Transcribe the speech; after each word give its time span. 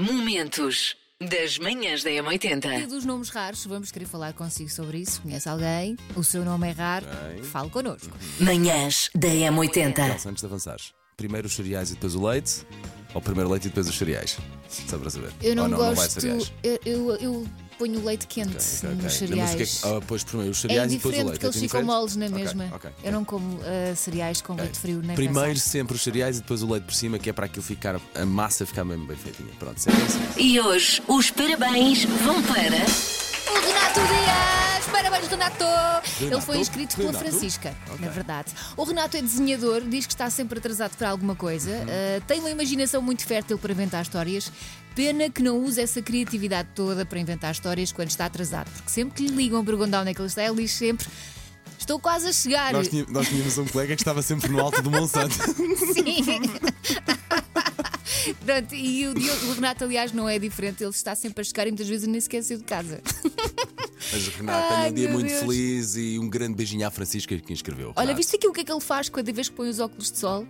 Momentos 0.00 0.96
das 1.20 1.58
manhãs 1.58 2.02
da 2.02 2.10
E 2.10 2.16
M80. 2.22 2.86
dos 2.86 3.04
nomes 3.04 3.28
raros, 3.28 3.66
vamos 3.66 3.90
querer 3.92 4.06
falar 4.06 4.32
consigo 4.32 4.70
sobre 4.70 4.96
isso. 4.96 5.20
Conhece 5.20 5.46
alguém? 5.46 5.94
O 6.16 6.24
seu 6.24 6.42
nome 6.42 6.68
é 6.68 6.70
raro? 6.70 7.04
Fale 7.52 7.68
connosco. 7.68 8.08
Manhãs 8.40 9.10
da 9.14 9.28
M80. 9.28 10.08
Elsa, 10.12 10.30
antes 10.30 10.40
de 10.40 10.46
avançares, 10.46 10.92
primeiro 11.18 11.46
os 11.48 11.52
cereais 11.54 11.90
e 11.90 11.94
depois 11.96 12.14
o 12.14 12.26
leite? 12.26 12.66
Ou 13.12 13.20
primeiro 13.20 13.50
o 13.50 13.52
leite 13.52 13.66
e 13.66 13.68
depois 13.68 13.86
os 13.90 13.98
cereais? 13.98 14.38
Só 14.70 14.96
para 14.96 15.10
saber. 15.10 15.34
Eu 15.42 15.54
não, 15.54 15.64
Ou 15.64 15.68
não, 15.68 15.76
não 15.78 15.84
vai 15.86 15.94
gosto. 15.94 16.18
cereais. 16.18 16.50
eu, 16.62 16.78
eu, 16.86 17.10
eu 17.16 17.46
ponho 17.80 18.04
leite 18.04 18.26
quente 18.26 18.50
Ok, 18.56 18.58
ok, 18.78 18.88
nos 18.90 19.04
ok. 19.04 19.10
cereais. 19.28 19.54
Mas 19.58 19.84
é 19.84 19.96
ah, 19.96 20.00
pois 20.06 20.22
primeiro 20.24 20.52
os 20.52 20.58
É 20.58 20.60
cereais 20.68 20.92
e 20.92 20.96
depois 20.96 21.14
o 21.14 21.18
leite. 21.18 21.30
porque 21.32 21.46
eles 21.46 21.56
É 21.56 21.60
ficam 21.60 21.80
indiferente? 21.80 21.86
moles 21.98 22.16
na 22.16 22.28
mesma. 22.28 22.80
Eu 23.02 23.12
não 23.12 23.24
como 23.24 23.58
ah, 23.62 23.94
cereais 23.96 24.40
com 24.42 24.54
leite 24.54 24.78
frio 24.78 25.00
nem 25.02 25.16
Primeiro 25.16 25.48
pensar. 25.54 25.70
sempre 25.70 25.96
os 25.96 26.02
cereais 26.02 26.36
e 26.36 26.40
depois 26.40 26.62
o 26.62 26.70
leite 26.70 26.84
por 26.84 26.94
cima, 26.94 27.18
que 27.18 27.30
é 27.30 27.32
para 27.32 27.46
aquilo 27.46 27.62
ficar, 27.64 27.98
a 28.14 28.26
massa 28.26 28.66
ficar 28.66 28.84
mesmo 28.84 29.06
bem 29.06 29.16
feitinha. 29.16 29.50
Pronto, 29.58 29.80
sempre 29.80 30.02
assim. 30.02 30.20
E 30.36 30.60
hoje 30.60 31.02
os 31.08 31.30
parabéns 31.30 32.04
vão 32.04 32.42
para. 32.42 32.54
O 32.56 33.66
Renato 33.66 34.00
Dias! 34.00 34.69
Parabéns, 34.92 35.28
Renato! 35.28 35.64
Ele 36.20 36.40
foi 36.40 36.58
inscrito 36.58 36.96
pela 36.96 37.12
Renato? 37.12 37.30
Francisca, 37.30 37.74
Ok. 37.90 38.04
na 38.04 38.10
verdade. 38.10 38.52
O 38.76 38.84
Renato 38.84 39.16
é 39.16 39.22
desenhador, 39.22 39.80
diz 39.82 40.06
que 40.06 40.12
está 40.12 40.28
sempre 40.30 40.58
atrasado 40.58 40.96
para 40.96 41.10
alguma 41.10 41.34
coisa, 41.34 41.70
Uhum. 41.70 41.86
ah, 41.88 42.20
tem 42.26 42.40
uma 42.40 42.50
imaginação 42.50 43.00
muito 43.02 43.24
fértil 43.24 43.58
para 43.58 43.72
inventar 43.72 44.02
histórias. 44.02 44.50
Pena 44.94 45.30
que 45.30 45.42
não 45.42 45.58
usa 45.58 45.82
essa 45.82 46.02
criatividade 46.02 46.68
toda 46.74 47.06
para 47.06 47.18
inventar 47.18 47.52
histórias 47.52 47.92
quando 47.92 48.10
está 48.10 48.26
atrasado, 48.26 48.70
porque 48.72 48.90
sempre 48.90 49.14
que 49.24 49.30
lhe 49.30 49.36
ligam 49.36 49.64
perguntar 49.64 50.00
onde 50.00 50.10
é 50.10 50.14
que 50.14 50.20
ele 50.20 50.28
está, 50.28 50.42
ele 50.44 50.62
diz 50.62 50.72
sempre: 50.72 51.06
Estou 51.78 51.98
quase 52.00 52.26
a 52.28 52.32
chegar. 52.32 52.72
Nós, 52.72 52.88
tínhamos, 52.88 53.12
nós 53.12 53.28
tínhamos 53.28 53.56
um 53.56 53.66
colega 53.66 53.94
que 53.94 54.02
estava 54.02 54.20
sempre 54.20 54.48
no 54.50 54.60
alto 54.60 54.82
do 54.82 54.90
Monsanto. 54.90 55.34
Sim. 55.94 56.24
Pronto, 58.44 58.74
e 58.74 59.06
o, 59.06 59.14
Diogo- 59.14 59.46
o 59.46 59.52
Renato, 59.54 59.84
aliás, 59.84 60.12
não 60.12 60.28
é 60.28 60.38
diferente, 60.38 60.82
ele 60.82 60.90
está 60.90 61.14
sempre 61.14 61.40
a 61.40 61.44
chegar 61.44 61.66
e 61.66 61.70
muitas 61.70 61.88
vezes 61.88 62.06
nem 62.08 62.20
sequer 62.20 62.42
saiu 62.42 62.58
de 62.58 62.64
casa. 62.64 63.00
Mas 64.12 64.28
Renato, 64.28 64.74
Ai, 64.74 64.76
tenha 64.76 64.90
um 64.90 64.94
dia 64.94 65.08
muito 65.10 65.28
Deus. 65.28 65.40
feliz 65.40 65.96
e 65.96 66.18
um 66.18 66.28
grande 66.28 66.54
beijinho 66.54 66.86
à 66.86 66.90
Francisca 66.90 67.36
que 67.38 67.52
inscreveu. 67.52 67.88
Olha, 67.90 68.00
Renato. 68.00 68.16
viste 68.16 68.36
aqui 68.36 68.46
o 68.48 68.52
que 68.52 68.60
é 68.60 68.64
que 68.64 68.72
ele 68.72 68.80
faz 68.80 69.08
cada 69.08 69.32
vez 69.32 69.48
que 69.48 69.54
põe 69.54 69.68
os 69.68 69.78
óculos 69.80 70.10
de 70.10 70.18
sol? 70.18 70.46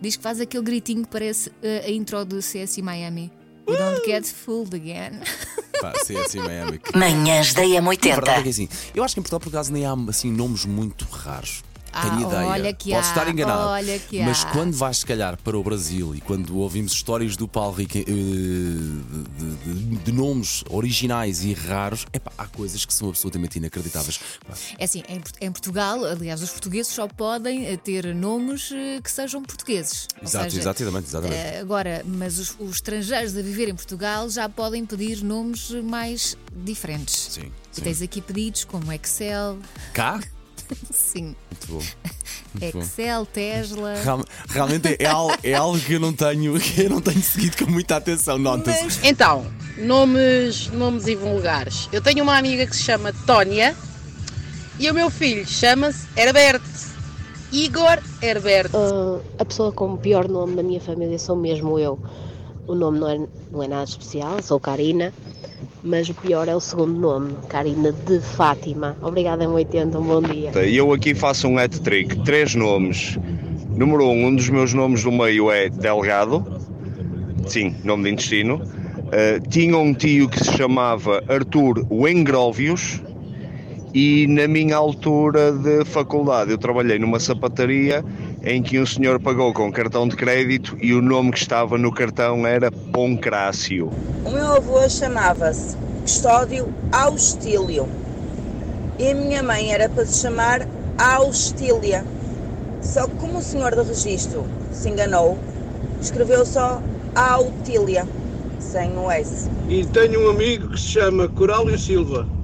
Diz 0.00 0.16
que 0.16 0.22
faz 0.22 0.40
aquele 0.40 0.62
gritinho 0.62 1.02
que 1.04 1.10
parece 1.10 1.48
uh, 1.48 1.52
a 1.86 1.90
intro 1.90 2.24
do 2.24 2.42
CS 2.42 2.78
Miami. 2.78 3.32
We 3.68 3.76
don't 3.76 4.04
get 4.04 4.24
fooled 4.26 4.74
again. 4.74 5.20
Pá, 5.80 5.92
sim, 6.04 6.16
assim, 6.16 6.38
Miami. 6.38 6.80
Manhãs 6.94 7.52
da 7.52 7.62
A 7.62 7.64
verdade 7.66 7.80
é 7.80 8.42
que 8.42 8.48
M80. 8.48 8.48
assim, 8.48 8.68
eu 8.94 9.02
acho 9.04 9.14
que 9.14 9.20
em 9.20 9.22
Portugal, 9.22 9.40
por 9.40 9.48
acaso, 9.48 9.72
nem 9.72 9.84
há 9.84 9.94
assim, 10.08 10.30
nomes 10.32 10.64
muito 10.64 11.04
raros. 11.04 11.62
Ah, 11.98 12.02
Tenho 12.10 12.28
ideia. 12.28 12.46
olha 12.46 12.72
que 12.74 12.90
Posso 12.90 13.08
há, 13.08 13.12
estar 13.12 13.28
enganado. 13.28 13.70
mas 14.24 14.44
há. 14.44 14.50
quando 14.50 14.74
vais, 14.74 14.98
se 14.98 15.06
calhar, 15.06 15.36
para 15.42 15.56
o 15.56 15.62
Brasil 15.62 16.14
e 16.14 16.20
quando 16.20 16.56
ouvimos 16.58 16.92
histórias 16.92 17.36
do 17.36 17.48
Paulo 17.48 17.74
Rico 17.76 17.96
eh, 17.96 18.04
de, 18.04 19.74
de- 19.74 19.96
de 19.96 20.12
nomes 20.12 20.62
originais 20.68 21.42
e 21.44 21.52
raros, 21.54 22.06
epá, 22.12 22.30
há 22.36 22.46
coisas 22.46 22.84
que 22.84 22.92
são 22.92 23.08
absolutamente 23.08 23.58
inacreditáveis. 23.58 24.20
É 24.78 24.84
assim, 24.84 25.02
em, 25.08 25.20
em 25.40 25.50
Portugal, 25.50 26.04
aliás, 26.04 26.42
os 26.42 26.50
portugueses 26.50 26.92
só 26.92 27.06
podem 27.08 27.72
uh, 27.72 27.78
ter 27.78 28.14
nomes 28.14 28.70
uh, 28.70 29.02
que 29.02 29.10
sejam 29.10 29.42
portugueses. 29.42 30.06
Exato, 30.22 30.50
seja, 30.50 30.60
exatamente, 30.60 31.06
exatamente. 31.08 31.56
agora, 31.58 32.02
mas 32.06 32.38
os, 32.38 32.54
os 32.58 32.76
estrangeiros 32.76 33.36
a 33.36 33.42
viver 33.42 33.68
em 33.68 33.74
Portugal 33.74 34.28
já 34.28 34.48
podem 34.48 34.84
pedir 34.84 35.22
nomes 35.24 35.70
mais 35.70 36.36
diferentes. 36.54 37.28
Sim, 37.30 37.50
E 37.76 37.80
tens 37.80 38.00
aqui 38.02 38.20
pedidos 38.20 38.64
como 38.64 38.92
Excel, 38.92 39.58
Cá? 39.92 40.20
sim, 40.90 41.34
Muito 41.50 41.66
bom. 41.68 41.82
Muito 42.60 42.72
bom. 42.72 42.80
Excel, 42.80 43.26
Tesla. 43.26 43.94
Real- 44.02 44.24
realmente 44.48 44.96
é, 44.98 45.06
algo, 45.06 45.34
é 45.42 45.54
algo 45.54 45.78
que 45.78 45.92
eu 45.94 46.00
não 46.00 46.12
tenho, 46.12 46.58
que 46.60 46.82
eu 46.82 46.90
não 46.90 47.00
tenho 47.00 47.22
seguido 47.22 47.56
com 47.64 47.70
muita 47.70 47.96
atenção. 47.96 48.38
Nota-se. 48.38 48.84
Mas 48.84 49.00
Então, 49.04 49.46
nomes, 49.78 50.68
nomes 50.68 51.06
invulgares. 51.06 51.88
Eu 51.92 52.00
tenho 52.00 52.22
uma 52.22 52.36
amiga 52.38 52.66
que 52.66 52.74
se 52.76 52.82
chama 52.82 53.12
Tónia 53.26 53.76
e 54.78 54.90
o 54.90 54.94
meu 54.94 55.10
filho 55.10 55.46
chama-se 55.46 56.06
Herbert. 56.16 56.60
Igor 57.52 57.98
Herbert. 58.20 58.70
Ah, 58.74 59.20
a 59.38 59.44
pessoa 59.44 59.70
com 59.72 59.94
o 59.94 59.98
pior 59.98 60.28
nome 60.28 60.56
da 60.56 60.62
minha 60.62 60.80
família 60.80 61.18
sou 61.18 61.36
mesmo 61.36 61.78
eu. 61.78 61.98
O 62.66 62.74
nome 62.74 62.98
não 62.98 63.08
é, 63.08 63.20
não 63.52 63.62
é 63.62 63.68
nada 63.68 63.84
especial, 63.84 64.42
sou 64.42 64.58
Karina, 64.58 65.12
mas 65.84 66.08
o 66.08 66.14
pior 66.14 66.48
é 66.48 66.56
o 66.56 66.58
segundo 66.58 66.98
nome, 66.98 67.34
Karina 67.48 67.92
de 67.92 68.20
Fátima. 68.20 68.96
Obrigada, 69.00 69.44
M80, 69.44 69.94
um 69.96 70.02
bom 70.02 70.20
dia. 70.20 70.50
Eu 70.66 70.92
aqui 70.92 71.14
faço 71.14 71.46
um 71.46 71.58
hat-trick, 71.58 72.24
três 72.24 72.56
nomes. 72.56 73.18
Número 73.76 74.06
um, 74.06 74.26
um 74.26 74.34
dos 74.34 74.48
meus 74.48 74.74
nomes 74.74 75.04
do 75.04 75.12
meio 75.12 75.48
é 75.48 75.68
Delgado, 75.68 76.44
sim, 77.46 77.76
nome 77.84 78.04
de 78.04 78.10
intestino. 78.10 78.56
Uh, 78.56 79.48
tinha 79.48 79.78
um 79.78 79.94
tio 79.94 80.28
que 80.28 80.42
se 80.42 80.52
chamava 80.56 81.22
Arthur 81.28 81.86
Wengrovius 81.88 83.00
e 83.96 84.26
na 84.26 84.46
minha 84.46 84.76
altura 84.76 85.50
de 85.52 85.82
faculdade 85.86 86.50
eu 86.50 86.58
trabalhei 86.58 86.98
numa 86.98 87.18
sapataria 87.18 88.04
em 88.44 88.62
que 88.62 88.78
um 88.78 88.84
senhor 88.84 89.18
pagou 89.18 89.54
com 89.54 89.72
cartão 89.72 90.06
de 90.06 90.14
crédito 90.14 90.76
e 90.82 90.92
o 90.92 91.00
nome 91.00 91.32
que 91.32 91.38
estava 91.38 91.78
no 91.78 91.90
cartão 91.90 92.46
era 92.46 92.70
Poncrácio. 92.70 93.90
O 94.22 94.30
meu 94.30 94.52
avô 94.52 94.86
chamava-se 94.86 95.78
Custódio 96.02 96.68
Austílio 96.92 97.88
e 98.98 99.12
a 99.12 99.14
minha 99.14 99.42
mãe 99.42 99.72
era 99.72 99.88
para 99.88 100.04
se 100.04 100.20
chamar 100.20 100.68
Austília. 100.98 102.04
Só 102.82 103.06
que 103.06 103.16
como 103.16 103.38
o 103.38 103.42
senhor 103.42 103.74
de 103.74 103.82
registro 103.82 104.44
se 104.72 104.90
enganou, 104.90 105.38
escreveu 106.02 106.44
só 106.44 106.82
Autília, 107.14 108.06
sem 108.58 108.94
o 108.98 109.10
S. 109.10 109.48
E 109.70 109.86
tenho 109.86 110.26
um 110.26 110.30
amigo 110.32 110.68
que 110.68 110.78
se 110.78 110.88
chama 110.88 111.28
Corálio 111.28 111.78
Silva. 111.78 112.35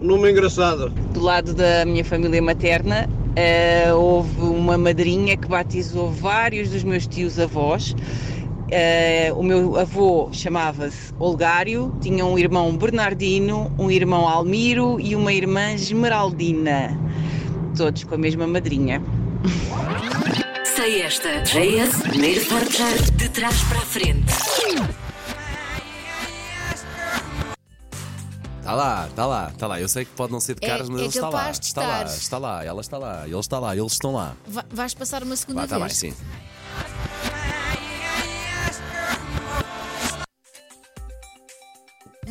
Um 0.00 0.06
nome 0.06 0.30
engraçado. 0.30 0.90
do 1.12 1.20
lado 1.20 1.52
da 1.52 1.84
minha 1.84 2.04
família 2.04 2.40
materna, 2.40 3.08
eh, 3.34 3.92
houve 3.92 4.40
uma 4.42 4.78
madrinha 4.78 5.36
que 5.36 5.48
batizou 5.48 6.10
vários 6.10 6.70
dos 6.70 6.84
meus 6.84 7.06
tios 7.06 7.38
avós. 7.38 7.96
Eh, 8.70 9.32
o 9.34 9.42
meu 9.42 9.76
avô 9.76 10.28
chamava-se 10.30 11.12
Olgário, 11.18 11.92
tinha 12.00 12.24
um 12.24 12.38
irmão 12.38 12.76
Bernardino, 12.76 13.72
um 13.76 13.90
irmão 13.90 14.28
Almiro 14.28 15.00
e 15.00 15.16
uma 15.16 15.32
irmã 15.32 15.72
Esmeraldina, 15.72 16.96
todos 17.76 18.04
com 18.04 18.14
a 18.14 18.18
mesma 18.18 18.46
madrinha. 18.46 19.02
Sei 20.76 21.02
esta. 21.02 21.40
JS, 21.40 22.02
primeiro 22.02 22.44
portar 22.44 22.94
de 23.16 23.28
trás 23.30 23.60
para 23.64 23.78
a 23.78 23.82
frente. 23.82 25.07
Está 28.68 28.76
lá, 28.76 29.06
está 29.08 29.24
lá, 29.26 29.48
está 29.50 29.66
lá. 29.66 29.80
Eu 29.80 29.88
sei 29.88 30.04
que 30.04 30.10
pode 30.12 30.30
não 30.30 30.40
ser 30.40 30.54
de 30.54 30.62
É- 30.62 30.68
caras, 30.68 30.90
mas 30.90 30.98
é 30.98 31.04
ele 31.04 31.08
está 31.08 31.30
lá. 31.30 31.50
de 31.50 31.64
Está 31.64 31.80
lá, 31.80 32.02
está 32.04 32.38
lá, 32.38 32.64
ela 32.66 32.80
está 32.82 32.98
lá, 32.98 33.22
ele 33.26 33.38
está 33.38 33.58
lá, 33.58 33.74
eles 33.74 33.92
estão 33.92 34.12
lá. 34.12 34.34
va- 34.46 34.66
vais 34.70 34.92
passar 34.92 35.22
uma 35.22 35.34
segunda 35.36 35.60
Vá, 35.60 35.64
está 35.64 35.76
bem, 35.78 35.86
vez. 35.86 35.96
sim. 35.96 36.14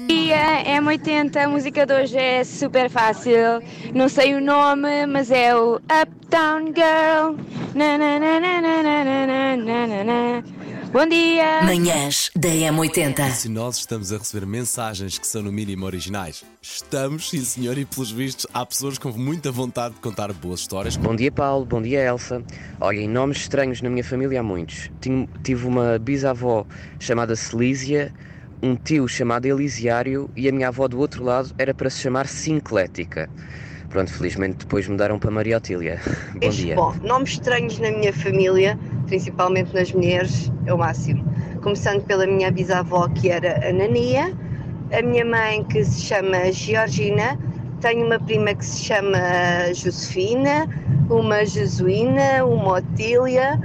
dia, 0.08 0.64
M80, 0.82 1.36
a 1.38 1.48
música 1.50 1.86
de 1.86 1.94
hoje 1.94 2.18
é 2.18 2.44
super 2.44 2.90
fácil. 2.90 3.62
Não 3.94 4.08
sei 4.10 4.36
o 4.36 4.42
nome, 4.42 5.06
mas 5.08 5.32
é 5.32 5.56
o 5.56 5.76
Uptown 5.78 6.68
Girl. 6.68 7.36
Na, 7.74 7.98
na, 7.98 8.20
na, 8.20 8.40
na, 8.40 8.62
na, 8.62 8.84
na, 8.84 9.04
na, 9.04 9.58
na, 9.58 9.88
na, 9.88 10.04
na. 10.04 10.44
Bom 10.92 11.06
dia! 11.06 11.64
Manhãs 11.64 12.32
da 12.34 12.48
M80. 12.48 13.32
Se 13.32 13.50
nós 13.50 13.78
estamos 13.78 14.14
a 14.14 14.18
receber 14.18 14.46
mensagens 14.46 15.20
que 15.20 15.28
são 15.28 15.42
no 15.42 15.52
mínimo 15.52 15.86
originais, 15.86 16.46
estamos, 16.62 17.30
sim 17.30 17.42
senhor, 17.42 17.78
e 17.78 17.84
pelos 17.84 18.10
vistos 18.10 18.48
há 18.54 18.66
pessoas 18.66 18.98
com 18.98 19.12
muita 19.12 19.52
vontade 19.52 19.96
de 19.96 20.00
contar 20.00 20.32
boas 20.32 20.62
histórias. 20.62 20.96
Bom 20.96 21.14
dia, 21.14 21.32
Paulo. 21.32 21.66
Bom 21.66 21.82
dia, 21.82 22.02
Elsa. 22.06 22.42
Olhem, 22.80 23.08
nomes 23.08 23.40
estranhos 23.40 23.82
na 23.82 23.90
minha 23.90 24.04
família 24.04 24.40
há 24.40 24.44
muitos. 24.44 24.90
Tive 25.44 25.68
uma 25.68 26.00
bisavó 26.00 26.66
chamada 27.00 27.36
Celísia, 27.36 28.14
um 28.64 28.76
tio 28.76 29.08
chamado 29.10 29.46
Elisiário 29.46 30.30
e 30.38 30.48
a 30.48 30.52
minha 30.54 30.70
avó 30.70 30.88
do 30.88 31.00
outro 31.00 31.24
lado 31.24 31.54
era 31.58 31.74
para 31.74 31.90
se 31.90 32.00
chamar 32.00 32.28
Sinclética. 32.28 33.30
Pronto, 33.90 34.12
felizmente 34.12 34.58
depois 34.58 34.88
mudaram 34.88 35.18
para 35.18 35.32
Maria 35.32 35.58
Otília. 35.58 36.00
Bom 36.42 36.50
dia. 36.50 36.76
Bom, 36.76 36.94
nomes 37.04 37.32
estranhos 37.32 37.80
na 37.80 37.92
minha 37.92 38.12
família, 38.12 38.78
principalmente 39.06 39.74
nas 39.74 39.92
mulheres, 39.92 40.52
é 40.66 40.74
o 40.74 40.78
máximo. 40.78 41.24
Começando 41.62 42.04
pela 42.04 42.28
minha 42.28 42.52
bisavó, 42.52 43.08
que 43.10 43.30
era 43.30 43.68
Anania, 43.68 44.34
a 44.92 45.02
minha 45.02 45.26
mãe, 45.26 45.64
que 45.64 45.84
se 45.84 46.02
chama 46.02 46.52
Georgina, 46.52 47.38
tenho 47.82 48.06
uma 48.06 48.20
prima 48.20 48.54
que 48.54 48.66
se 48.66 48.86
chama 48.86 49.20
Josefina, 49.74 50.68
uma 51.10 51.46
Jesuína, 51.46 52.44
uma 52.46 52.80
Otília, 52.80 53.60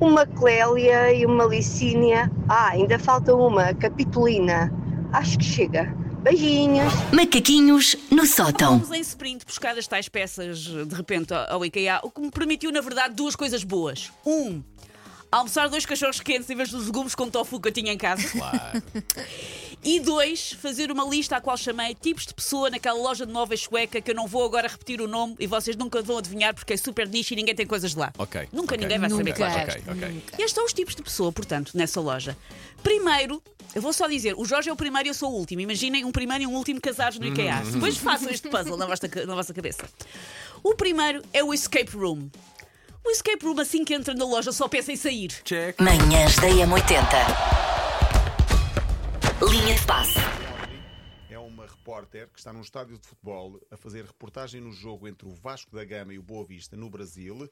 uma 0.00 0.26
Clélia 0.26 1.12
e 1.12 1.24
uma 1.24 1.44
Licínia. 1.44 2.30
Ah, 2.48 2.70
ainda 2.70 2.98
falta 2.98 3.34
uma, 3.34 3.72
Capitolina. 3.74 4.72
Acho 5.12 5.38
que 5.38 5.44
chega. 5.44 6.01
Beijinhos. 6.22 6.92
Macaquinhos 7.12 7.96
no 8.10 8.24
sótão. 8.26 8.80
Fomos 8.80 8.96
em 8.96 9.00
sprint 9.00 9.44
buscar 9.44 9.76
as 9.76 9.86
tais 9.86 10.08
peças 10.08 10.58
de 10.60 10.94
repente 10.94 11.34
ao 11.34 11.64
IKEA, 11.64 12.00
o 12.02 12.10
que 12.10 12.20
me 12.20 12.30
permitiu, 12.30 12.70
na 12.70 12.80
verdade, 12.80 13.14
duas 13.14 13.34
coisas 13.34 13.64
boas. 13.64 14.10
Um, 14.24 14.62
Almoçar 15.32 15.70
dois 15.70 15.86
cachorros 15.86 16.20
quentes 16.20 16.50
em 16.50 16.54
vez 16.54 16.70
dos 16.70 16.86
legumes 16.86 17.14
com 17.14 17.30
tofu 17.30 17.58
que 17.58 17.68
eu 17.68 17.72
tinha 17.72 17.90
em 17.90 17.96
casa. 17.96 18.28
Claro. 18.28 18.82
E 19.84 19.98
dois, 19.98 20.52
fazer 20.52 20.92
uma 20.92 21.04
lista 21.04 21.36
à 21.36 21.40
qual 21.40 21.56
chamei 21.56 21.92
tipos 21.94 22.24
de 22.24 22.32
pessoa 22.32 22.70
naquela 22.70 22.98
loja 22.98 23.26
de 23.26 23.32
móveis 23.32 23.62
sueca 23.62 24.00
que 24.00 24.12
eu 24.12 24.14
não 24.14 24.28
vou 24.28 24.44
agora 24.44 24.68
repetir 24.68 25.00
o 25.00 25.08
nome 25.08 25.34
e 25.40 25.46
vocês 25.46 25.76
nunca 25.76 26.00
vão 26.02 26.18
adivinhar 26.18 26.54
porque 26.54 26.74
é 26.74 26.76
super 26.76 27.08
nicho 27.08 27.32
e 27.32 27.36
ninguém 27.36 27.54
tem 27.54 27.66
coisas 27.66 27.90
de 27.90 27.98
lá. 27.98 28.12
Ok. 28.16 28.48
Nunca 28.52 28.74
ok. 28.74 28.78
ninguém 28.78 28.98
vai 29.00 29.10
saber. 29.10 29.30
Nunca. 29.30 29.46
Ok, 29.46 29.82
ok. 29.88 30.22
Estes 30.38 30.52
são 30.52 30.64
os 30.64 30.72
tipos 30.72 30.94
de 30.94 31.02
pessoa, 31.02 31.32
portanto, 31.32 31.72
nessa 31.74 32.00
loja. 32.00 32.36
Primeiro, 32.80 33.42
eu 33.74 33.82
vou 33.82 33.92
só 33.92 34.06
dizer, 34.06 34.34
o 34.36 34.44
Jorge 34.44 34.70
é 34.70 34.72
o 34.72 34.76
primeiro 34.76 35.08
e 35.08 35.10
eu 35.10 35.14
sou 35.14 35.32
o 35.32 35.34
último. 35.34 35.60
Imaginem 35.60 36.04
um 36.04 36.12
primeiro 36.12 36.44
e 36.44 36.46
um 36.46 36.54
último 36.54 36.80
casados 36.80 37.18
no 37.18 37.26
IKEA. 37.26 37.62
Depois 37.72 37.96
façam 37.96 38.30
este 38.30 38.48
puzzle 38.48 38.76
na 38.76 38.86
vossa, 38.86 39.08
na 39.26 39.34
vossa 39.34 39.52
cabeça. 39.52 39.84
O 40.62 40.76
primeiro 40.76 41.22
é 41.32 41.42
o 41.42 41.52
escape 41.52 41.96
room. 41.96 42.28
O 43.04 43.10
escape 43.10 43.44
room, 43.44 43.58
assim 43.58 43.84
que 43.84 43.92
entra 43.94 44.14
na 44.14 44.24
loja, 44.24 44.52
só 44.52 44.68
pensa 44.68 44.92
em 44.92 44.96
sair. 44.96 45.32
Check. 45.44 45.80
Manhãs 45.80 46.36
da 46.36 46.48
M80. 46.48 47.61
Linha 49.52 49.74
de 49.74 49.86
passe. 49.86 50.18
É 51.28 51.38
uma 51.38 51.66
repórter 51.66 52.26
que 52.30 52.38
está 52.38 52.54
num 52.54 52.62
estádio 52.62 52.96
de 52.98 53.06
futebol 53.06 53.60
a 53.70 53.76
fazer 53.76 54.02
reportagem 54.02 54.62
no 54.62 54.72
jogo 54.72 55.06
entre 55.06 55.28
o 55.28 55.34
Vasco 55.34 55.76
da 55.76 55.84
Gama 55.84 56.14
e 56.14 56.18
o 56.18 56.22
Boa 56.22 56.42
Vista 56.42 56.74
no 56.74 56.88
Brasil. 56.88 57.46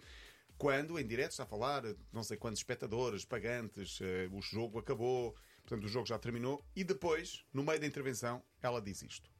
Quando, 0.56 0.98
em 0.98 1.06
direto, 1.06 1.32
está 1.32 1.42
a 1.42 1.46
falar, 1.46 1.82
não 2.10 2.22
sei 2.22 2.38
quantos 2.38 2.60
espectadores, 2.60 3.26
pagantes, 3.26 3.98
eh, 4.00 4.30
o 4.32 4.40
jogo 4.40 4.78
acabou, 4.78 5.36
portanto, 5.60 5.84
o 5.84 5.88
jogo 5.88 6.06
já 6.06 6.18
terminou. 6.18 6.64
E 6.74 6.82
depois, 6.82 7.44
no 7.52 7.62
meio 7.62 7.78
da 7.78 7.86
intervenção, 7.86 8.42
ela 8.62 8.80
diz 8.80 9.02
isto. 9.02 9.30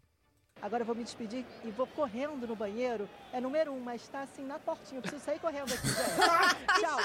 Agora 0.62 0.82
eu 0.82 0.86
vou 0.86 0.94
me 0.94 1.04
despedir 1.04 1.44
e 1.64 1.70
vou 1.70 1.86
correndo 1.86 2.46
no 2.46 2.54
banheiro. 2.54 3.08
É 3.32 3.40
número 3.40 3.72
um, 3.72 3.80
mas 3.80 4.02
está 4.02 4.22
assim 4.22 4.42
na 4.44 4.58
portinha. 4.58 4.98
Eu 4.98 5.02
preciso 5.02 5.24
sair 5.24 5.38
correndo 5.38 5.72
aqui, 5.72 5.86
gente. 5.88 6.80
Tchau. 6.80 6.98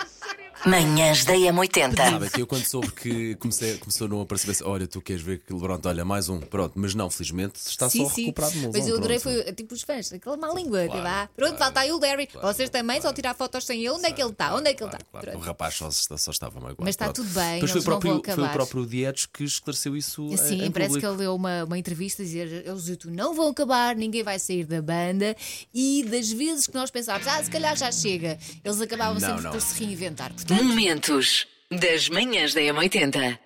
Manhãs 0.66 1.24
da 1.24 1.34
M80. 1.34 1.96
Sabe 1.96 2.30
que 2.30 2.42
eu 2.42 2.48
quando 2.48 2.66
soube 2.66 2.92
que 2.92 3.36
comecei, 3.36 3.78
começou 3.78 4.07
não 4.07 4.22
aparecer, 4.22 4.48
pensei, 4.48 4.66
olha, 4.66 4.88
tu 4.88 5.02
queres 5.02 5.22
ver 5.22 5.40
que 5.40 5.54
pronto, 5.54 5.88
olha, 5.88 6.04
mais 6.04 6.28
um, 6.28 6.40
pronto, 6.40 6.74
mas 6.75 6.96
não, 6.96 7.10
felizmente 7.10 7.60
está 7.60 7.90
sim, 7.90 8.04
só 8.04 8.10
sim. 8.10 8.22
recuperado 8.25 8.54
Mas 8.74 8.88
eu 8.88 8.98
adorei, 8.98 9.19
pronto. 9.19 9.44
foi 9.44 9.54
tipo 9.54 9.74
os 9.74 9.81
fãs, 9.81 10.12
aquela 10.12 10.38
má 10.38 10.52
língua. 10.54 10.86
Claro, 10.86 10.92
que 10.92 11.02
vá. 11.02 11.30
Pronto, 11.36 11.50
claro, 11.50 11.57
falta 11.57 11.80
aí 11.81 11.92
o 11.92 12.00
Larry. 12.00 12.28
claro, 12.28 12.48
Vocês 12.48 12.69
também, 12.69 13.02
só 13.02 13.13
tirar 13.13 13.34
fotos 13.36 13.66
sem 13.66 13.80
ele. 13.80 13.90
Onde 13.90 14.07
é 14.07 14.12
que 14.12 14.22
ele 14.22 14.31
está? 14.31 14.56
Onde 14.56 14.69
é 14.69 14.74
que 14.74 14.84
ele 14.84 14.92
está? 14.92 15.06
Claro, 15.12 15.38
o 15.38 15.42
rapaz 15.42 15.75
só, 15.75 15.90
só 15.92 16.31
estava 16.31 16.56
magoado. 16.56 16.78
Mas 16.80 16.90
está 16.90 17.12
tudo 17.12 17.30
bem, 17.30 17.56
Depois 17.56 17.72
foi 17.72 17.81
próprio, 17.81 18.13
vão 18.13 18.36
foi 18.36 18.44
o 18.44 18.50
próprio 18.50 18.86
Dietes 18.86 19.25
que 19.25 19.44
esclareceu 19.44 19.96
isso. 19.96 20.30
Sim, 20.38 20.63
em 20.63 20.72
parece 20.72 21.00
que 21.00 21.06
ele 21.06 21.18
deu 21.18 21.36
uma, 21.36 21.63
uma 21.63 21.78
entrevista 21.78 22.22
a 22.22 22.25
dizer 22.25 22.66
eles 22.66 22.88
e 22.88 22.96
tu 22.96 23.12
não 23.12 23.34
vão 23.45 23.51
acabar, 23.51 23.95
ninguém 23.95 24.24
vai 24.24 24.39
sair 24.39 24.65
da 24.65 24.81
banda 24.81 25.36
e 25.74 26.03
das 26.09 26.31
vezes 26.31 26.68
que 26.68 26.74
nós 26.74 26.89
pensávamos, 26.89 27.27
ah, 27.27 27.44
se 27.44 27.50
calhar 27.51 27.75
já 27.77 27.92
chega, 27.92 28.38
eles 28.63 28.81
acabavam 28.81 29.13
Não, 29.19 29.27
sempre 29.27 29.44
não. 29.44 29.51
por 29.51 29.62
se 29.62 29.83
reinventar. 29.83 30.33
Portanto, 30.33 30.63
Momentos 30.63 31.45
das 31.71 32.09
manhãs 32.09 32.53
da 32.53 32.62
M80. 32.62 33.38